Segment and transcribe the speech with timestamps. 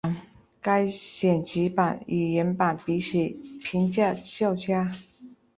[0.59, 3.29] 该剪辑版与原版比起
[3.63, 4.91] 评价较佳。